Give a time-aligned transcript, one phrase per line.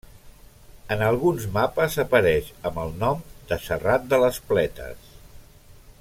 [0.95, 5.15] En alguns mapes apareix amb el nom de Serrat de les Pletes.